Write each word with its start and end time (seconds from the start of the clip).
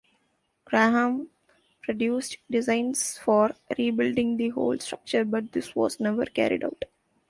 Graham 0.65 1.29
produced 1.83 2.39
designs 2.49 3.19
for 3.19 3.51
rebuilding 3.77 4.37
the 4.37 4.49
whole 4.49 4.79
structure, 4.79 5.23
but 5.23 5.51
this 5.51 5.75
was 5.75 5.99
never 5.99 6.25
carried 6.25 6.63
out. 6.63 6.85